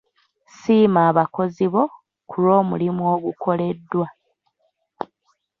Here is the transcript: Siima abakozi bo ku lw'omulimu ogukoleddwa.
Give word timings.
Siima 0.57 0.99
abakozi 1.09 1.65
bo 1.73 1.83
ku 2.29 2.35
lw'omulimu 2.43 3.03
ogukoleddwa. 3.13 4.07